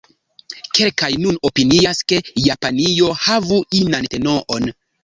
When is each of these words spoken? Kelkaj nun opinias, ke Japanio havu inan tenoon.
Kelkaj 0.77 1.09
nun 1.25 1.37
opinias, 1.51 2.01
ke 2.13 2.23
Japanio 2.49 3.13
havu 3.23 3.65
inan 3.85 4.15
tenoon. 4.17 4.73